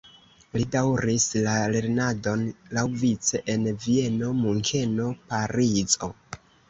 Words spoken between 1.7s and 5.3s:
lernadon laŭvice en Vieno, Munkeno,